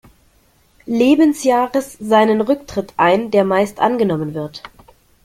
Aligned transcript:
Lebensjahres 0.87 1.93
seinen 1.99 2.41
Rücktritt 2.41 2.91
ein, 2.97 3.29
der 3.29 3.43
meist 3.43 3.79
angenommen 3.79 4.33
wird. 4.33 4.63